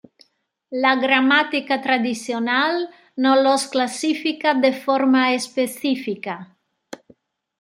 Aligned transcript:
La 0.71 0.95
gramática 0.95 1.79
tradicional 1.79 2.89
no 3.15 3.39
los 3.39 3.67
clasifica 3.67 4.55
de 4.55 4.73
forma 4.73 5.33
específica. 5.35 6.57